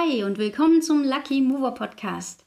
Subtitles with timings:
[0.00, 2.46] Hi und willkommen zum Lucky Mover Podcast.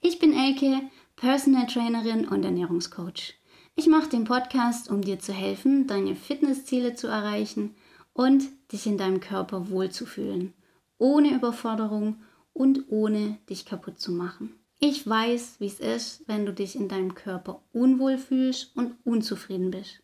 [0.00, 0.82] Ich bin Elke,
[1.16, 3.34] Personal Trainerin und Ernährungscoach.
[3.74, 7.74] Ich mache den Podcast, um dir zu helfen, deine Fitnessziele zu erreichen
[8.12, 10.52] und dich in deinem Körper wohlzufühlen,
[10.98, 12.22] ohne Überforderung
[12.52, 14.54] und ohne dich kaputt zu machen.
[14.78, 19.72] Ich weiß, wie es ist, wenn du dich in deinem Körper unwohl fühlst und unzufrieden
[19.72, 20.01] bist.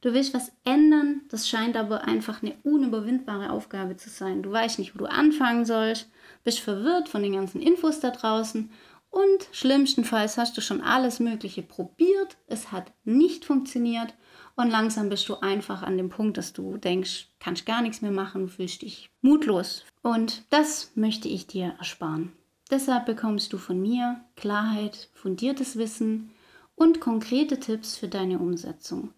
[0.00, 4.42] Du willst was ändern, das scheint aber einfach eine unüberwindbare Aufgabe zu sein.
[4.42, 6.10] Du weißt nicht, wo du anfangen sollst,
[6.44, 8.70] bist verwirrt von den ganzen Infos da draußen
[9.10, 14.14] und schlimmstenfalls hast du schon alles Mögliche probiert, es hat nicht funktioniert
[14.56, 18.10] und langsam bist du einfach an dem Punkt, dass du denkst, kannst gar nichts mehr
[18.10, 19.84] machen, du fühlst dich mutlos.
[20.02, 22.32] Und das möchte ich dir ersparen.
[22.70, 26.30] Deshalb bekommst du von mir Klarheit, fundiertes Wissen
[26.74, 29.14] und konkrete Tipps für deine Umsetzung.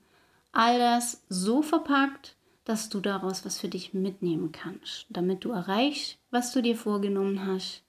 [0.52, 6.18] All das so verpackt, dass du daraus was für dich mitnehmen kannst, damit du erreichst,
[6.30, 7.82] was du dir vorgenommen hast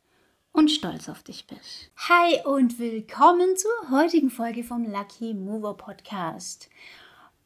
[0.51, 1.89] und stolz auf dich bist.
[2.09, 6.69] Hi und willkommen zur heutigen Folge vom Lucky Mover Podcast.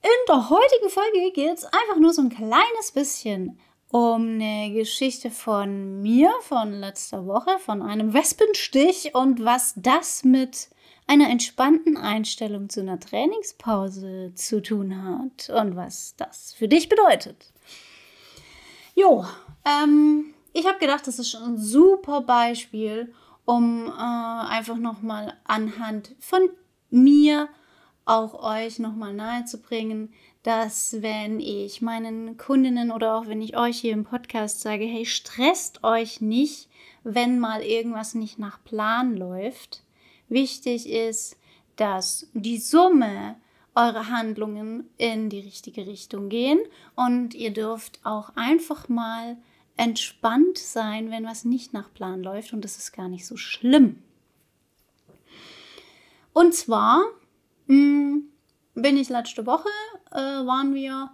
[0.02, 5.30] In der heutigen Folge geht es einfach nur so ein kleines bisschen um eine Geschichte
[5.30, 10.70] von mir von letzter Woche, von einem Wespenstich und was das mit
[11.08, 17.52] einer entspannten Einstellung zu einer Trainingspause zu tun hat und was das für dich bedeutet.
[18.96, 19.26] Jo,
[19.66, 23.14] ähm, ich habe gedacht, das ist schon ein super Beispiel,
[23.46, 26.50] um äh, einfach nochmal anhand von
[26.90, 27.50] mir
[28.06, 33.94] auch euch nochmal nahezubringen, dass wenn ich meinen Kundinnen oder auch wenn ich euch hier
[33.94, 36.70] im Podcast sage, hey, stresst euch nicht,
[37.04, 39.84] wenn mal irgendwas nicht nach Plan läuft,
[40.30, 41.38] Wichtig ist,
[41.76, 43.36] dass die Summe
[43.76, 46.60] eurer Handlungen in die richtige Richtung gehen
[46.96, 49.38] und ihr dürft auch einfach mal
[49.78, 54.04] entspannt sein, wenn was nicht nach Plan läuft und das ist gar nicht so schlimm.
[56.34, 57.04] Und zwar
[57.68, 58.24] mh, hm,
[58.76, 59.70] bin ich letzte Woche,
[60.12, 61.12] äh, waren wir,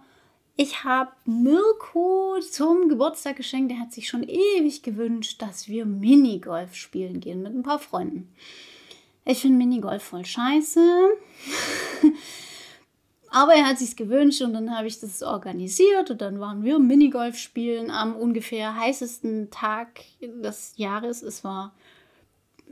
[0.56, 6.74] ich habe Mirko zum Geburtstag geschenkt, der hat sich schon ewig gewünscht, dass wir Minigolf
[6.74, 8.32] spielen gehen mit ein paar Freunden.
[9.30, 10.80] Ich finde Minigolf voll scheiße.
[13.30, 16.80] Aber er hat sich's gewünscht und dann habe ich das organisiert und dann waren wir
[16.80, 21.22] Minigolf spielen am ungefähr heißesten Tag des Jahres.
[21.22, 21.72] Es war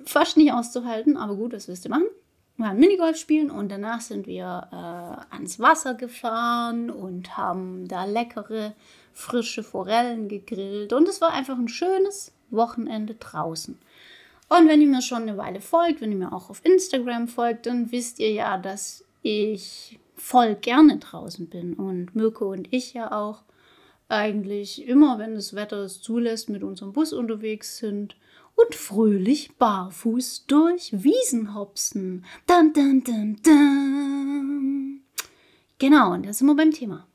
[0.04, 2.08] fast nicht auszuhalten, aber gut, das wisst ihr machen.
[2.56, 8.04] Wir waren Minigolf spielen und danach sind wir äh, ans Wasser gefahren und haben da
[8.04, 8.74] leckere,
[9.12, 13.78] frische Forellen gegrillt und es war einfach ein schönes Wochenende draußen.
[14.48, 17.66] Und wenn ihr mir schon eine Weile folgt, wenn ihr mir auch auf Instagram folgt,
[17.66, 23.12] dann wisst ihr ja, dass ich voll gerne draußen bin und Mirko und ich ja
[23.12, 23.42] auch
[24.08, 28.16] eigentlich immer, wenn das Wetter es zulässt, mit unserem Bus unterwegs sind
[28.54, 32.24] und fröhlich barfuß durch Wiesen hopsen.
[32.46, 35.02] Dun, dun, dun, dun.
[35.78, 37.06] Genau, und da sind wir beim Thema.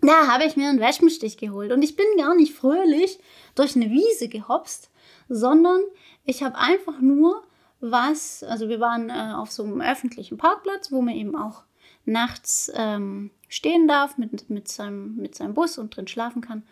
[0.00, 3.18] Da habe ich mir einen Wespenstich geholt und ich bin gar nicht fröhlich
[3.54, 4.90] durch eine Wiese gehopst,
[5.28, 5.80] sondern
[6.26, 7.42] ich habe einfach nur
[7.80, 11.62] was, also wir waren äh, auf so einem öffentlichen Parkplatz, wo man eben auch
[12.04, 16.64] nachts ähm, stehen darf mit, mit, seinem, mit seinem Bus und drin schlafen kann.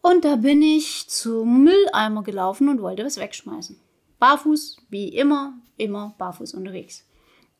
[0.00, 3.78] Und da bin ich zum Mülleimer gelaufen und wollte was wegschmeißen.
[4.18, 7.06] Barfuß, wie immer, immer barfuß unterwegs.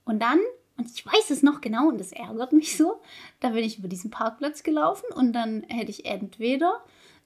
[0.05, 0.39] Und dann,
[0.77, 3.01] und ich weiß es noch genau und das ärgert mich so,
[3.41, 6.83] da bin ich über diesen Parkplatz gelaufen und dann hätte ich entweder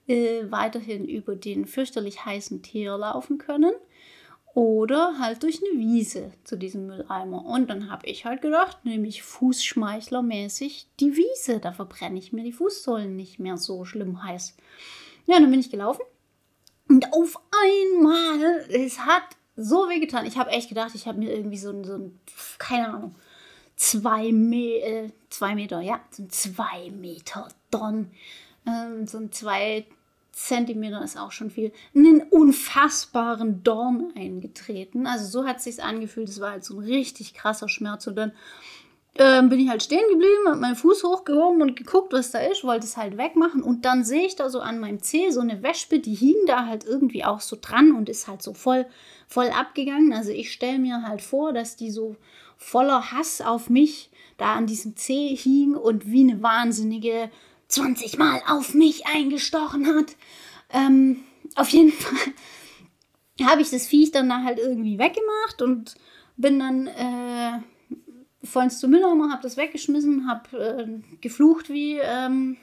[0.09, 3.73] äh, weiterhin über den fürchterlich heißen Tier laufen können
[4.55, 7.45] oder halt durch eine Wiese zu diesem Mülleimer.
[7.45, 11.59] Und dann habe ich halt gedacht, nämlich Fußschmeichlermäßig die Wiese.
[11.59, 14.57] Da verbrenne ich mir die Fußsohlen nicht mehr so schlimm heiß.
[15.27, 16.03] Ja, dann bin ich gelaufen.
[16.89, 19.23] Und auf einmal, es hat
[19.57, 20.27] so weh getan.
[20.27, 22.21] Ich habe echt gedacht, ich habe mir irgendwie so ein, so ein,
[22.59, 23.15] keine Ahnung,
[23.77, 28.11] zwei, Me äh, zwei Meter, ja, so ein zwei Meter Don,
[28.67, 29.87] ähm, so ein zwei
[30.33, 35.07] Zentimeter ist auch schon viel, einen unfassbaren Dorn eingetreten.
[35.07, 36.29] Also so hat es sich angefühlt.
[36.29, 38.07] Es war halt so ein richtig krasser Schmerz.
[38.07, 38.33] Und dann
[39.19, 42.65] ähm, bin ich halt stehen geblieben, habe meinen Fuß hochgehoben und geguckt, was da ist,
[42.65, 43.63] wollte es halt wegmachen.
[43.63, 46.65] Und dann sehe ich da so an meinem Zeh so eine Wespe, die hing da
[46.67, 48.87] halt irgendwie auch so dran und ist halt so voll,
[49.29, 50.15] voll abgegangen.
[50.15, 52.17] Also ich stelle mir halt vor, dass die so
[52.57, 57.31] voller Hass auf mich da an diesem Zeh hing und wie eine wahnsinnige
[57.73, 60.17] 20 Mal auf mich eingestochen hat.
[60.73, 61.25] Ähm,
[61.57, 62.33] auf jeden Fall
[63.47, 65.95] habe ich das Viech dann halt irgendwie weggemacht und
[66.37, 67.61] bin dann äh,
[68.45, 72.59] vollends zu Mülleimer, habe das weggeschmissen, habe äh, geflucht wie ähm,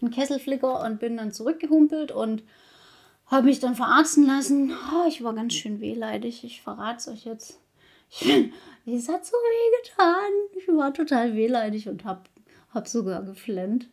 [0.00, 2.42] ein Kesselflicker und bin dann zurückgehumpelt und
[3.26, 4.72] habe mich dann verarzten lassen.
[4.92, 6.44] Oh, ich war ganz schön wehleidig.
[6.44, 7.60] Ich verrate es euch jetzt.
[8.86, 10.32] Es hat so weh getan.
[10.56, 12.22] Ich war total wehleidig und habe
[12.72, 13.88] hab sogar geflennt.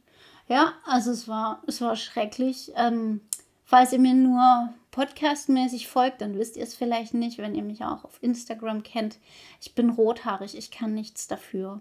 [0.52, 2.74] Ja, also es war, es war schrecklich.
[2.76, 3.22] Ähm,
[3.64, 7.86] falls ihr mir nur podcastmäßig folgt, dann wisst ihr es vielleicht nicht, wenn ihr mich
[7.86, 9.18] auch auf Instagram kennt.
[9.62, 11.80] Ich bin rothaarig, ich kann nichts dafür.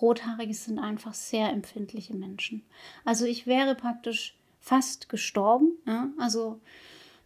[0.00, 2.64] Rothaarige sind einfach sehr empfindliche Menschen.
[3.04, 5.72] Also ich wäre praktisch fast gestorben.
[5.84, 6.06] Ja?
[6.16, 6.60] Also,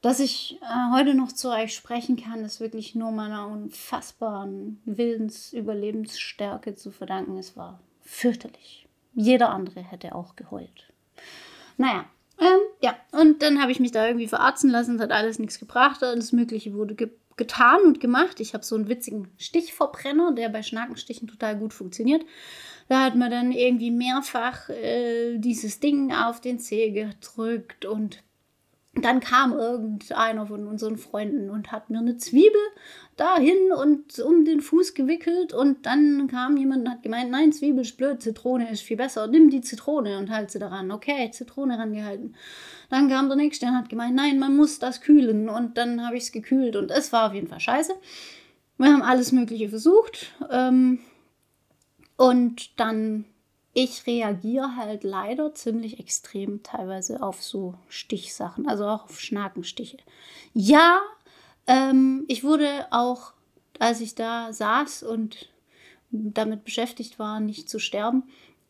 [0.00, 6.74] dass ich äh, heute noch zu euch sprechen kann, ist wirklich nur meiner unfassbaren Willensüberlebensstärke
[6.74, 7.36] zu verdanken.
[7.36, 8.85] Es war fürchterlich.
[9.16, 10.92] Jeder andere hätte auch geheult.
[11.78, 12.04] Naja,
[12.38, 15.58] ähm, ja, und dann habe ich mich da irgendwie verarzten lassen, es hat alles nichts
[15.58, 18.40] gebracht, alles Mögliche wurde ge getan und gemacht.
[18.40, 22.24] Ich habe so einen witzigen Stichverbrenner, der bei Schnakenstichen total gut funktioniert.
[22.88, 28.22] Da hat man dann irgendwie mehrfach äh, dieses Ding auf den Zeh gedrückt und
[29.02, 32.60] dann kam irgendeiner von unseren Freunden und hat mir eine Zwiebel
[33.16, 37.82] dahin und um den Fuß gewickelt und dann kam jemand und hat gemeint, nein, Zwiebel
[37.82, 40.90] ist blöd, Zitrone ist viel besser, nimm die Zitrone und halt sie daran.
[40.90, 42.34] Okay, Zitrone rangehalten.
[42.88, 46.16] Dann kam der nächste und hat gemeint, nein, man muss das kühlen und dann habe
[46.16, 47.94] ich es gekühlt und es war auf jeden Fall scheiße.
[48.78, 51.00] Wir haben alles Mögliche versucht ähm,
[52.16, 53.24] und dann
[53.78, 59.98] ich reagiere halt leider ziemlich extrem teilweise auf so Stichsachen, also auch auf Schnakenstiche.
[60.54, 61.02] Ja,
[61.66, 63.34] ähm, ich wurde auch,
[63.78, 65.50] als ich da saß und
[66.10, 68.22] damit beschäftigt war, nicht zu sterben,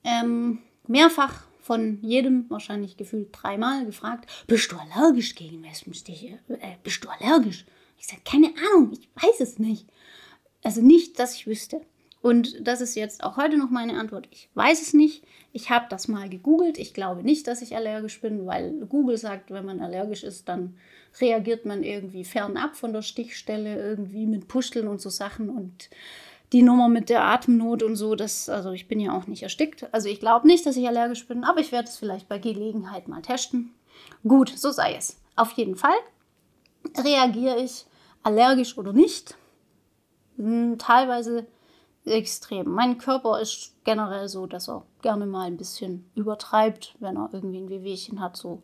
[0.02, 0.58] ähm,
[0.88, 6.40] mehrfach von jedem, wahrscheinlich gefühlt dreimal, gefragt, bist du allergisch gegen Wespenstiche?
[6.48, 7.64] Äh, bist du allergisch?
[7.96, 9.86] Ich sage, keine Ahnung, ich weiß es nicht.
[10.64, 11.80] Also nicht, dass ich wüsste.
[12.26, 14.26] Und das ist jetzt auch heute noch meine Antwort.
[14.32, 15.22] Ich weiß es nicht.
[15.52, 16.76] Ich habe das mal gegoogelt.
[16.76, 20.76] Ich glaube nicht, dass ich allergisch bin, weil Google sagt, wenn man allergisch ist, dann
[21.20, 25.48] reagiert man irgendwie fernab von der Stichstelle, irgendwie mit Puscheln und so Sachen.
[25.50, 25.88] Und
[26.52, 29.86] die Nummer mit der Atemnot und so, das, also ich bin ja auch nicht erstickt.
[29.94, 33.06] Also ich glaube nicht, dass ich allergisch bin, aber ich werde es vielleicht bei Gelegenheit
[33.06, 33.72] mal testen.
[34.26, 35.16] Gut, so sei es.
[35.36, 35.94] Auf jeden Fall
[37.04, 37.86] reagiere ich
[38.24, 39.36] allergisch oder nicht.
[40.38, 41.46] Hm, teilweise
[42.06, 42.70] extrem.
[42.70, 47.58] Mein Körper ist generell so, dass er gerne mal ein bisschen übertreibt, wenn er irgendwie
[47.58, 48.62] ein Wehwehchen hat, so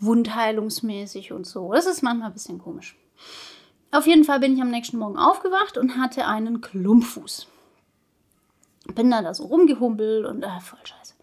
[0.00, 1.72] wundheilungsmäßig und so.
[1.72, 2.96] Das ist manchmal ein bisschen komisch.
[3.90, 7.46] Auf jeden Fall bin ich am nächsten Morgen aufgewacht und hatte einen Klumpfuß.
[8.94, 11.14] Bin da, da so rumgehumpelt und äh, voll scheiße.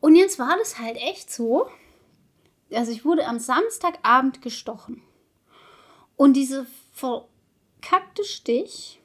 [0.00, 1.66] Und jetzt war das halt echt so,
[2.72, 5.02] also ich wurde am Samstagabend gestochen.
[6.16, 9.00] Und dieser verkackte Stich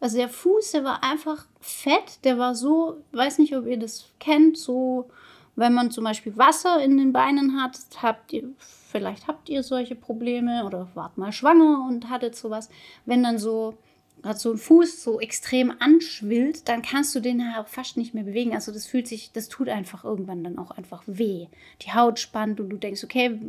[0.00, 4.10] also der Fuß, der war einfach fett, der war so, weiß nicht, ob ihr das
[4.18, 5.10] kennt, so,
[5.56, 9.94] wenn man zum Beispiel Wasser in den Beinen hat, habt ihr, vielleicht habt ihr solche
[9.94, 12.70] Probleme oder wart mal schwanger und hattet sowas,
[13.04, 13.74] wenn dann so
[14.22, 18.54] gerade so ein Fuß so extrem anschwillt, dann kannst du den fast nicht mehr bewegen.
[18.54, 21.46] Also das fühlt sich, das tut einfach irgendwann dann auch einfach weh.
[21.82, 23.40] Die Haut spannt und du denkst, okay,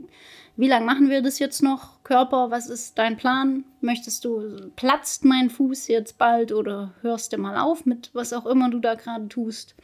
[0.58, 2.04] wie lange machen wir das jetzt noch?
[2.04, 3.64] Körper, was ist dein Plan?
[3.82, 8.46] Möchtest du, platzt mein Fuß jetzt bald oder hörst du mal auf mit was auch
[8.46, 9.76] immer du da gerade tust?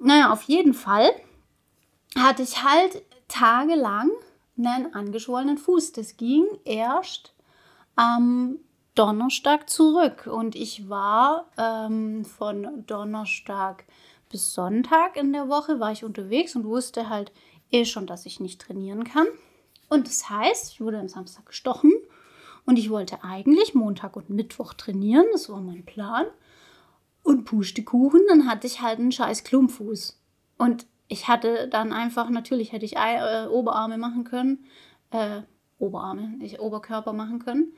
[0.00, 1.08] Naja, auf jeden Fall
[2.16, 4.10] hatte ich halt tagelang
[4.58, 5.92] einen angeschwollenen Fuß.
[5.92, 7.32] Das ging erst
[7.96, 8.58] am
[8.94, 13.84] Donnerstag zurück und ich war ähm, von Donnerstag
[14.30, 17.32] bis Sonntag in der Woche war ich unterwegs und wusste halt
[17.70, 19.26] eh schon, dass ich nicht trainieren kann.
[19.88, 21.92] Und das heißt, ich wurde am Samstag gestochen
[22.66, 26.26] und ich wollte eigentlich Montag und Mittwoch trainieren, das war mein Plan.
[27.22, 30.20] Und Pustekuchen, dann hatte ich halt einen scheiß Klumpfuß.
[30.58, 34.64] Und ich hatte dann einfach, natürlich hätte ich äh, Oberarme machen können,
[35.10, 35.42] äh,
[35.78, 37.72] Oberarme, ich Oberkörper machen können.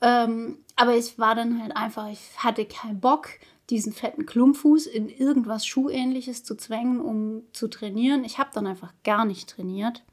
[0.00, 3.28] Ähm, aber ich war dann halt einfach, ich hatte keinen Bock,
[3.70, 8.24] diesen fetten Klumpfuß in irgendwas Schuhähnliches zu zwängen, um zu trainieren.
[8.24, 10.04] Ich habe dann einfach gar nicht trainiert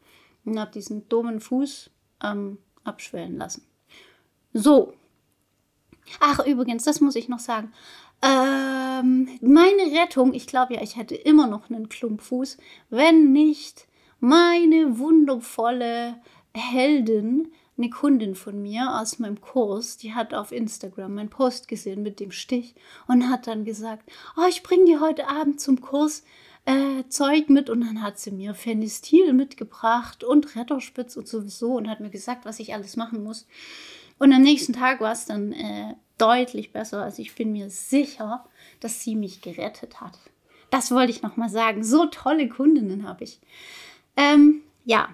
[0.45, 1.91] und habe diesen dummen Fuß
[2.23, 3.63] ähm, abschwellen lassen.
[4.53, 4.93] So.
[6.19, 7.71] Ach, übrigens, das muss ich noch sagen.
[8.21, 12.57] Ähm, meine Rettung, ich glaube ja, ich hätte immer noch einen Klumpfuß,
[12.89, 13.87] wenn nicht
[14.19, 16.21] meine wundervolle
[16.53, 22.03] Heldin eine Kundin von mir aus meinem Kurs, die hat auf Instagram meinen Post gesehen
[22.03, 22.75] mit dem Stich
[23.07, 26.23] und hat dann gesagt, oh, ich bringe dir heute Abend zum Kurs
[26.65, 31.89] äh, Zeug mit und dann hat sie mir Phenistil mitgebracht und Retterspitz und sowieso und
[31.89, 33.47] hat mir gesagt, was ich alles machen muss.
[34.19, 37.03] Und am nächsten Tag war es dann äh, deutlich besser.
[37.03, 38.45] Also ich bin mir sicher,
[38.79, 40.17] dass sie mich gerettet hat.
[40.69, 41.83] Das wollte ich nochmal sagen.
[41.83, 43.39] So tolle Kundinnen habe ich.
[44.15, 45.09] Ähm, ja,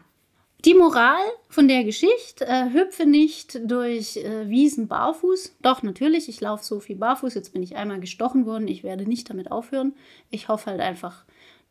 [0.65, 5.55] Die Moral von der Geschichte, äh, hüpfe nicht durch äh, Wiesen barfuß.
[5.61, 7.33] Doch, natürlich, ich laufe so viel barfuß.
[7.33, 8.67] Jetzt bin ich einmal gestochen worden.
[8.67, 9.93] Ich werde nicht damit aufhören.
[10.31, 11.23] Ich hoffe halt einfach,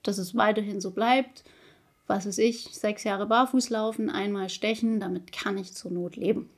[0.02, 1.44] dass es weiterhin so bleibt.
[2.06, 6.48] Was weiß ich, sechs Jahre barfuß laufen, einmal stechen, damit kann ich zur Not leben.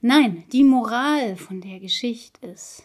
[0.00, 2.84] Nein, die Moral von der Geschichte ist,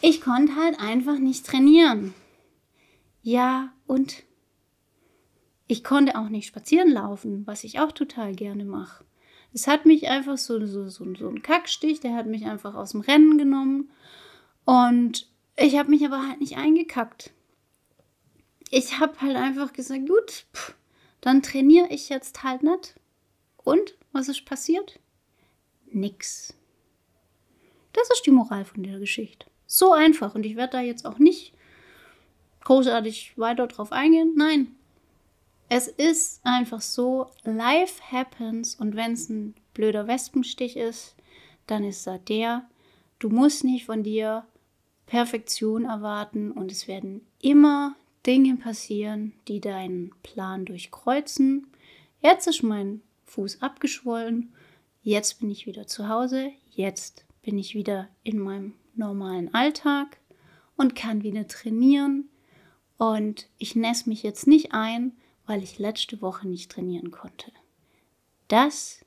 [0.00, 2.14] ich konnte halt einfach nicht trainieren.
[3.22, 4.22] Ja, und
[5.66, 9.04] ich konnte auch nicht spazieren laufen, was ich auch total gerne mache.
[9.52, 12.90] Es hat mich einfach so, so, so, so ein Kackstich, der hat mich einfach aus
[12.90, 13.90] dem Rennen genommen.
[14.64, 17.32] Und ich habe mich aber halt nicht eingekackt.
[18.70, 20.74] Ich habe halt einfach gesagt, gut, pff,
[21.20, 22.96] dann trainiere ich jetzt halt nicht.
[23.56, 24.98] Und was ist passiert?
[25.86, 26.54] Nix.
[27.92, 29.46] Das ist die Moral von der Geschichte.
[29.66, 30.34] So einfach.
[30.34, 31.54] Und ich werde da jetzt auch nicht
[32.64, 34.34] großartig weiter drauf eingehen.
[34.36, 34.74] Nein,
[35.76, 41.16] es ist einfach so, life happens und wenn es ein blöder Wespenstich ist,
[41.66, 42.68] dann ist da der.
[43.18, 44.46] Du musst nicht von dir
[45.06, 51.66] Perfektion erwarten und es werden immer Dinge passieren, die deinen Plan durchkreuzen.
[52.20, 54.52] Jetzt ist mein Fuß abgeschwollen,
[55.02, 60.18] jetzt bin ich wieder zu Hause, jetzt bin ich wieder in meinem normalen Alltag
[60.76, 62.28] und kann wieder trainieren.
[62.96, 65.16] Und ich nässe mich jetzt nicht ein,
[65.46, 67.52] weil ich letzte Woche nicht trainieren konnte.
[68.48, 69.04] Das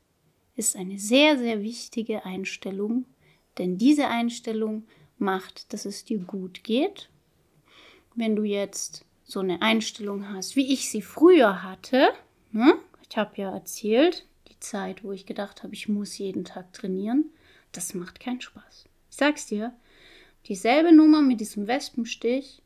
[0.55, 3.05] ist eine sehr, sehr wichtige Einstellung,
[3.57, 7.09] denn diese Einstellung macht, dass es dir gut geht.
[8.15, 12.09] Wenn du jetzt so eine Einstellung hast, wie ich sie früher hatte,
[12.51, 12.75] ne?
[13.09, 17.25] ich habe ja erzählt, die Zeit, wo ich gedacht habe, ich muss jeden Tag trainieren,
[17.71, 18.85] das macht keinen Spaß.
[19.09, 19.75] Ich sag's dir,
[20.47, 22.61] dieselbe Nummer mit diesem Wespenstich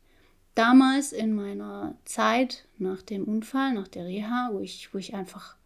[0.54, 5.56] damals in meiner Zeit nach dem Unfall, nach der Reha, wo ich, wo ich einfach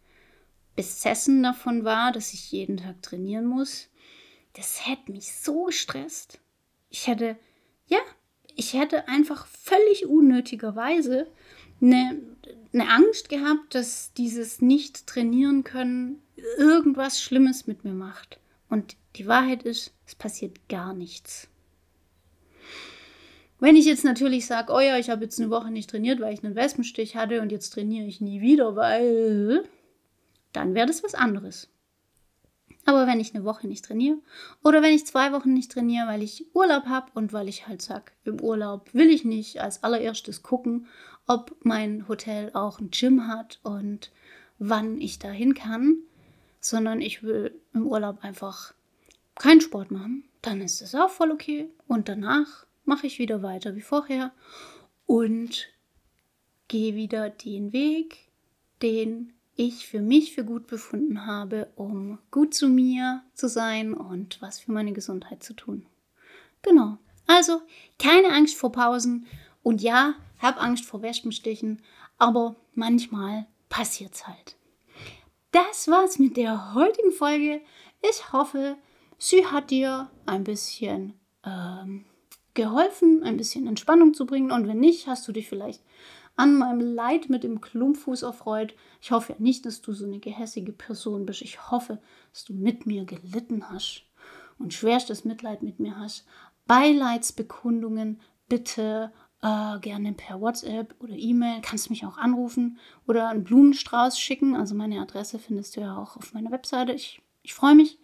[0.75, 3.89] besessen davon war, dass ich jeden Tag trainieren muss,
[4.53, 6.39] das hätte mich so gestresst.
[6.89, 7.35] Ich hätte,
[7.87, 7.99] ja,
[8.55, 11.27] ich hätte einfach völlig unnötigerweise
[11.81, 12.19] eine,
[12.73, 16.21] eine Angst gehabt, dass dieses Nicht-Trainieren können
[16.57, 18.39] irgendwas Schlimmes mit mir macht.
[18.69, 21.49] Und die Wahrheit ist, es passiert gar nichts.
[23.59, 26.33] Wenn ich jetzt natürlich sage, oh ja, ich habe jetzt eine Woche nicht trainiert, weil
[26.33, 29.63] ich einen Wespenstich hatte und jetzt trainiere ich nie wieder, weil
[30.53, 31.69] dann wäre das was anderes.
[32.85, 34.19] Aber wenn ich eine Woche nicht trainiere
[34.63, 37.81] oder wenn ich zwei Wochen nicht trainiere, weil ich Urlaub habe und weil ich halt
[37.81, 40.87] sage, im Urlaub will ich nicht als allererstes gucken,
[41.25, 44.11] ob mein Hotel auch ein Gym hat und
[44.59, 45.97] wann ich dahin kann,
[46.61, 48.73] sondern ich will im Urlaub einfach
[49.35, 51.69] keinen Sport machen, dann ist das auch voll okay.
[51.87, 54.31] Und danach mache ich wieder weiter wie vorher
[55.05, 55.67] und
[56.67, 58.29] gehe wieder den Weg,
[58.81, 64.41] den ich für mich für gut befunden habe, um gut zu mir zu sein und
[64.41, 65.85] was für meine Gesundheit zu tun.
[66.61, 66.97] Genau.
[67.25, 67.61] Also
[67.99, 69.25] keine Angst vor Pausen
[69.63, 71.81] und ja, hab Angst vor Wespenstichen,
[72.17, 74.55] aber manchmal passiert's halt.
[75.51, 77.61] Das war's mit der heutigen Folge.
[78.07, 78.77] Ich hoffe,
[79.17, 81.13] sie hat dir ein bisschen
[81.43, 82.05] ähm,
[82.57, 84.51] geholfen, ein bisschen Entspannung zu bringen.
[84.51, 85.81] Und wenn nicht, hast du dich vielleicht
[86.35, 88.75] an meinem Leid mit dem Klumpfuß erfreut.
[89.01, 91.41] Ich hoffe ja nicht, dass du so eine gehässige Person bist.
[91.41, 91.99] Ich hoffe,
[92.31, 94.03] dass du mit mir gelitten hast
[94.59, 96.25] und schwerstes Mitleid mit mir hast.
[96.67, 99.11] Beileidsbekundungen bitte
[99.41, 101.61] äh, gerne per WhatsApp oder E-Mail.
[101.61, 104.55] Kannst mich auch anrufen oder einen Blumenstrauß schicken.
[104.55, 106.93] Also meine Adresse findest du ja auch auf meiner Webseite.
[106.93, 107.97] Ich, ich freue mich.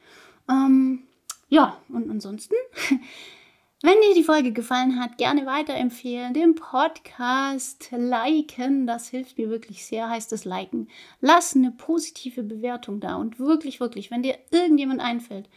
[0.50, 1.04] Ähm,
[1.50, 2.56] ja, und ansonsten
[3.86, 9.86] Wenn dir die Folge gefallen hat, gerne weiterempfehlen, den Podcast liken, das hilft mir wirklich
[9.86, 10.88] sehr, heißt es liken.
[11.20, 15.50] Lass eine positive Bewertung da und wirklich, wirklich, wenn dir irgendjemand einfällt,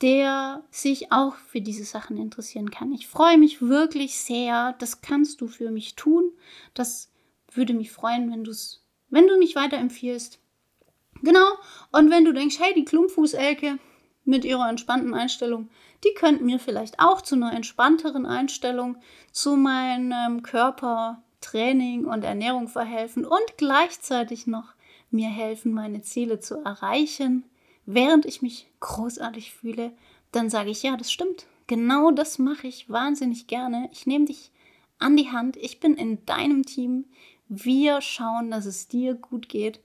[0.00, 2.90] der sich auch für diese Sachen interessieren kann.
[2.90, 6.32] Ich freue mich wirklich sehr, das kannst du für mich tun.
[6.72, 7.12] Das
[7.50, 10.38] würde mich freuen, wenn du es, wenn du mich weiterempfiehlst.
[11.20, 11.58] Genau,
[11.90, 13.78] und wenn du denkst, hey, die Klumpfußelke
[14.24, 15.68] mit ihrer entspannten Einstellung,
[16.04, 18.96] die könnten mir vielleicht auch zu einer entspannteren Einstellung
[19.30, 24.74] zu meinem Körpertraining und Ernährung verhelfen und gleichzeitig noch
[25.10, 27.44] mir helfen, meine Ziele zu erreichen,
[27.86, 29.92] während ich mich großartig fühle,
[30.32, 31.46] dann sage ich, ja, das stimmt.
[31.66, 33.88] Genau das mache ich wahnsinnig gerne.
[33.92, 34.50] Ich nehme dich
[34.98, 35.56] an die Hand.
[35.56, 37.04] Ich bin in deinem Team.
[37.48, 39.80] Wir schauen, dass es dir gut geht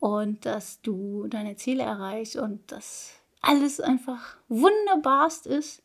[0.00, 5.82] und dass du deine Ziele erreichst und dass alles einfach wunderbarst ist.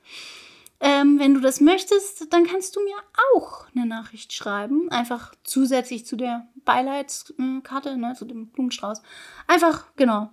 [0.79, 2.95] Ähm, wenn du das möchtest, dann kannst du mir
[3.33, 4.89] auch eine Nachricht schreiben.
[4.91, 9.01] Einfach zusätzlich zu der Beileidskarte, ne, zu dem Blumenstrauß.
[9.47, 10.29] Einfach, genau.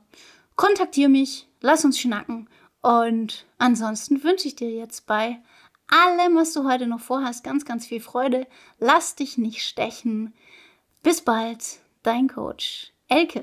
[0.55, 2.49] Kontaktier mich, lass uns schnacken.
[2.83, 5.41] Und ansonsten wünsche ich dir jetzt bei
[5.89, 8.47] allem, was du heute noch vorhast, ganz, ganz viel Freude.
[8.79, 10.35] Lass dich nicht stechen.
[11.03, 13.43] Bis bald, dein Coach Elke.